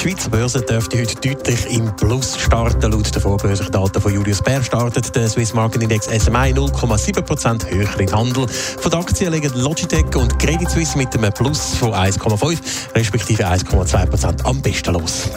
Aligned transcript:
Die 0.00 0.08
Schweizer 0.08 0.30
Börse 0.30 0.62
dürfte 0.62 0.98
heute 0.98 1.14
deutlich 1.16 1.76
im 1.76 1.94
Plus 1.94 2.38
starten. 2.38 2.90
Laut 2.90 3.14
den 3.14 3.20
vorbörslichen 3.20 3.70
Daten 3.70 4.00
von 4.00 4.14
Julius 4.14 4.40
Baer 4.40 4.62
startet 4.62 5.14
der 5.14 5.28
Swiss 5.28 5.52
Market 5.52 5.82
Index 5.82 6.06
SMI 6.06 6.54
0,7% 6.54 7.70
höher 7.70 8.00
in 8.00 8.10
Handel. 8.10 8.48
Von 8.48 8.90
den 8.90 8.98
Aktien 8.98 9.30
liegen 9.30 9.52
Logitech 9.52 10.16
und 10.16 10.38
Credit 10.38 10.70
Suisse 10.70 10.96
mit 10.96 11.14
einem 11.14 11.30
Plus 11.34 11.76
von 11.76 11.92
1,5 11.92 12.58
respektive 12.94 13.46
1,2% 13.46 14.42
am 14.44 14.62
besten 14.62 14.94
los. 14.94 15.28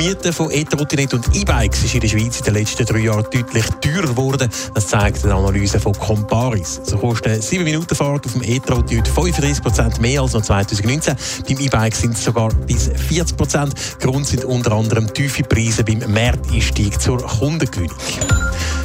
Das 0.00 0.06
Mieten 0.08 0.32
von 0.32 0.50
E-Trottinett 0.50 1.12
und 1.12 1.36
E-Bikes 1.36 1.84
ist 1.84 1.92
in 1.92 2.00
der 2.00 2.08
Schweiz 2.08 2.38
in 2.38 2.44
den 2.44 2.54
letzten 2.54 2.86
drei 2.86 3.00
Jahren 3.00 3.26
deutlich 3.30 3.66
teurer 3.82 4.06
geworden. 4.06 4.48
Das 4.72 4.86
zeigt 4.86 5.22
eine 5.24 5.34
Analyse 5.34 5.78
von 5.78 5.92
Comparis. 5.92 6.80
So 6.84 6.96
kostet 6.96 7.42
7 7.42 7.62
Minuten 7.62 7.94
Fahrt 7.94 8.24
auf 8.24 8.32
dem 8.32 8.42
E-Trotti 8.42 8.96
heute 8.96 9.10
35% 9.10 10.00
mehr 10.00 10.22
als 10.22 10.32
noch 10.32 10.40
2019. 10.40 11.14
Beim 11.46 11.60
E-Bike 11.60 11.94
sind 11.94 12.14
es 12.14 12.24
sogar 12.24 12.48
bis 12.66 12.88
40%. 12.88 13.72
Grund 14.00 14.26
sind 14.26 14.46
unter 14.46 14.72
anderem 14.72 15.12
tiefe 15.12 15.42
Preise 15.42 15.84
beim 15.84 15.98
Markteinstieg 16.10 16.98
zur 16.98 17.18
Kundengewinnung. 17.18 17.98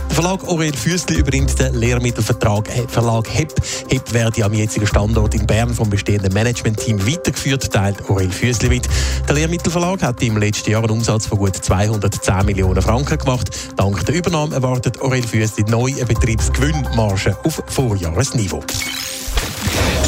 Der 0.10 0.16
Verlag 0.24 0.48
Aurel 0.48 0.74
Füssli 0.74 1.18
übernimmt 1.18 1.60
den 1.60 1.76
Lehrmittelvertrag 1.76 2.70
Verlag 2.88 3.28
HEP. 3.30 3.54
HEP 3.90 4.14
werde 4.14 4.46
am 4.46 4.54
jetzigen 4.54 4.88
Standort 4.88 5.34
in 5.36 5.46
Bern 5.46 5.74
vom 5.74 5.90
bestehenden 5.90 6.34
Managementteam 6.34 7.06
weitergeführt, 7.06 7.72
teilt 7.72 8.10
Aurel 8.10 8.32
Füssli 8.32 8.70
mit. 8.70 8.88
Der 9.28 9.36
Lehrmittelverlag 9.36 10.02
hat 10.04 10.22
im 10.24 10.38
letzten 10.38 10.72
Jahr 10.72 10.84
einen 10.84 10.92
Umsatz 10.92 11.26
von 11.26 11.38
gut 11.38 11.56
210 11.56 12.46
Millionen 12.46 12.82
Franken 12.82 13.18
gemacht. 13.18 13.50
Dank 13.76 14.06
der 14.06 14.16
Übernahme 14.16 14.56
erwartet 14.56 15.02
Aurel 15.02 15.24
Füssli 15.24 15.64
neu 15.70 15.92
eine 15.94 16.06
Betriebsgewinnmarge 16.06 17.38
auf 17.44 17.62
Vorjahresniveau. 17.68 18.64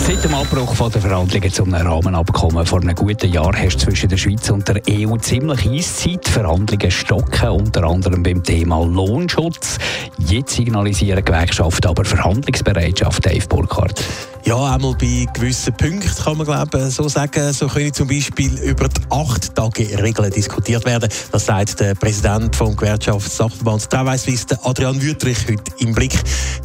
Seit 0.07 0.23
dem 0.23 0.33
Abbruch 0.35 0.73
von 0.73 0.89
der 0.89 1.01
Verhandlungen 1.01 1.51
zum 1.51 1.73
Rahmenabkommen 1.73 2.65
vor 2.65 2.79
einem 2.79 2.95
guten 2.95 3.29
Jahr 3.29 3.53
herrscht 3.53 3.81
zwischen 3.81 4.07
der 4.07 4.15
Schweiz 4.15 4.49
und 4.49 4.65
der 4.65 4.81
EU 4.89 5.17
ziemlich 5.17 5.67
Eiszeit. 5.69 6.25
Verhandlungen 6.29 6.91
stocken, 6.91 7.49
unter 7.49 7.83
anderem 7.83 8.23
beim 8.23 8.41
Thema 8.41 8.85
Lohnschutz. 8.85 9.77
Jetzt 10.19 10.55
signalisieren 10.55 11.23
Gewerkschaften 11.23 11.87
aber 11.87 12.03
Verhandlungsbereitschaft, 12.03 13.25
Dave 13.25 13.47
Burkhardt. 13.47 14.03
Ja, 14.47 14.75
einmal 14.75 14.93
bei 14.93 15.27
gewissen 15.33 15.73
Punkten 15.73 16.09
kann 16.23 16.37
man 16.37 16.45
glaube 16.45 16.89
so 16.89 17.09
sagen, 17.09 17.51
so 17.51 17.67
können 17.67 17.93
zum 17.93 18.07
Beispiel 18.07 18.57
über 18.59 18.87
die 18.87 19.01
8-Tage-Regeln 19.09 20.31
diskutiert 20.31 20.85
werden. 20.85 21.09
Das 21.33 21.47
sagt 21.47 21.77
der 21.81 21.95
Präsident 21.95 22.55
vom 22.55 22.73
Gewerkschaftssachverband 22.73 23.89
Trauweiswiss, 23.89 24.45
Adrian 24.63 25.01
Wüttrich, 25.01 25.39
heute 25.49 25.69
im 25.79 25.93
Blick. 25.93 26.13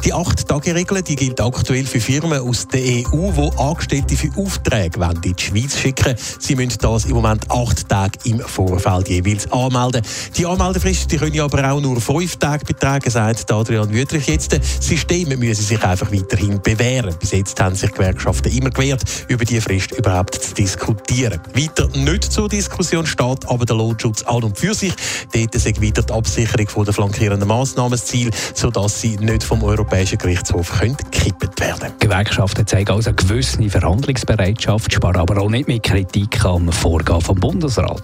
Die 0.05 0.13
8-Tage-Regel, 0.13 1.01
die 1.01 1.17
gilt 1.17 1.41
aktuell 1.41 1.83
für 1.83 1.99
Firmen 1.99 2.39
aus 2.39 2.69
der 2.69 2.79
EU, 2.79 3.31
die 3.31 3.57
Angestellte 3.57 4.15
für 4.15 4.29
Aufträge 4.37 5.03
in 5.03 5.21
die 5.21 5.43
Schweiz 5.43 5.77
schicken. 5.77 6.15
Sie 6.39 6.55
müssen 6.55 6.77
das 6.79 7.03
im 7.03 7.15
Moment 7.15 7.51
acht 7.51 7.89
Tage 7.89 8.17
im 8.23 8.39
Vorfeld 8.39 9.09
jeweils 9.09 9.51
anmelden. 9.51 10.03
Die 10.37 10.45
Anmeldefrist 10.45 11.11
die 11.11 11.17
können 11.17 11.37
aber 11.41 11.69
auch 11.69 11.81
nur 11.81 11.99
fünf 11.99 12.37
Tage 12.37 12.63
betragen, 12.63 13.09
sagt 13.09 13.51
Adrian 13.51 13.91
Wüttrich 13.91 14.27
jetzt. 14.27 14.57
Systeme 14.79 15.35
müssen 15.35 15.65
sich 15.65 15.83
einfach 15.83 16.09
weiterhin 16.13 16.61
bewähren. 16.61 17.13
Bis 17.19 17.31
jetzt 17.31 17.59
haben 17.59 17.72
sich 17.75 17.91
Gewerkschaften 17.91 18.51
immer 18.51 18.69
gewehrt, 18.69 19.01
über 19.27 19.45
die 19.45 19.61
Frist 19.61 19.91
überhaupt 19.91 20.35
zu 20.35 20.53
diskutieren. 20.53 21.39
Weiter 21.53 21.87
nicht 21.95 22.31
zur 22.31 22.49
Diskussion 22.49 23.05
steht 23.05 23.47
aber 23.47 23.65
der 23.65 23.75
Lohnschutz 23.75 24.23
an 24.23 24.43
und 24.43 24.57
für 24.57 24.73
sich. 24.73 24.93
Dort 25.33 25.55
ist 25.55 25.81
weiter 25.81 26.03
die 26.03 26.13
Absicherung 26.13 26.85
der 26.85 26.93
flankierenden 26.93 27.47
Massnahmen 27.47 27.91
das 27.91 28.05
Ziel, 28.05 28.31
sodass 28.53 29.01
sie 29.01 29.17
nicht 29.17 29.43
vom 29.43 29.63
Europäischen 29.63 30.17
Gerichtshof 30.17 30.71
gekippt 30.79 31.59
werden 31.59 31.79
können. 31.79 31.93
Gewerkschaften 31.99 32.67
zeigen 32.67 32.91
also 32.91 33.09
eine 33.09 33.15
gewisse 33.15 33.69
Verhandlungsbereitschaft, 33.69 34.93
sparen 34.93 35.17
aber 35.17 35.41
auch 35.41 35.49
nicht 35.49 35.67
mit 35.67 35.83
Kritik 35.83 36.43
am 36.45 36.71
Vorgehen 36.71 37.21
vom 37.21 37.39
Bundesrat. 37.39 38.03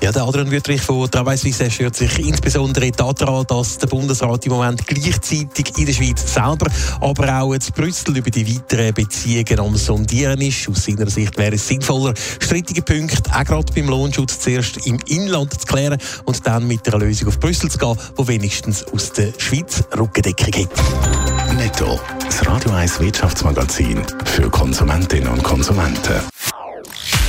Ja, 0.00 0.12
der 0.12 0.22
Adrian 0.22 0.50
Wüttrich 0.50 0.80
von 0.80 1.10
Travail-Suisse 1.10 1.68
stört 1.72 1.96
sich 1.96 2.18
insbesondere 2.20 2.92
daran, 2.92 3.44
dass 3.48 3.78
der 3.78 3.88
Bundesrat 3.88 4.46
im 4.46 4.52
Moment 4.52 4.86
gleichzeitig 4.86 5.76
in 5.76 5.86
der 5.86 5.92
Schweiz 5.92 6.32
selber, 6.32 6.70
aber 7.00 7.40
auch 7.40 7.52
in 7.52 7.60
Brüssel 7.74 8.16
über 8.16 8.30
die 8.30 8.46
weiteren 8.46 8.94
Beziehungen 8.94 9.58
am 9.58 9.76
Sondieren 9.76 10.40
ist. 10.40 10.68
Aus 10.68 10.84
seiner 10.84 11.10
Sicht 11.10 11.36
wäre 11.36 11.56
es 11.56 11.66
sinnvoller, 11.66 12.14
strittige 12.38 12.82
Punkte, 12.82 13.28
auch 13.34 13.44
gerade 13.44 13.72
beim 13.72 13.88
Lohnschutz, 13.88 14.38
zuerst 14.38 14.86
im 14.86 15.00
Inland 15.06 15.60
zu 15.60 15.66
klären 15.66 15.98
und 16.26 16.46
dann 16.46 16.68
mit 16.68 16.86
einer 16.86 17.04
Lösung 17.04 17.28
auf 17.28 17.40
Brüssel 17.40 17.68
zu 17.68 17.78
gehen, 17.78 17.98
die 18.16 18.28
wenigstens 18.28 18.84
aus 18.84 19.12
der 19.12 19.32
Schweiz 19.36 19.82
Rückendeckung 19.98 20.62
hat. 20.62 21.56
Netto, 21.56 21.98
das 22.24 22.46
Radio 22.46 22.70
1 22.70 23.00
Wirtschaftsmagazin 23.00 24.00
für 24.24 24.48
Konsumentinnen 24.48 25.28
und 25.28 25.42
Konsumenten. 25.42 26.20